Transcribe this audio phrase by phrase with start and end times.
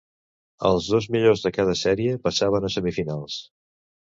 [0.69, 3.39] Els dos millors de cada sèrie passaven a semifinals.